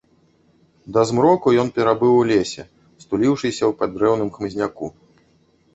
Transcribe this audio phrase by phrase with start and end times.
[0.95, 2.61] Да змроку ён перабыў у лесе,
[3.05, 4.93] стуліўшыся ў паддрэўным хмызняку.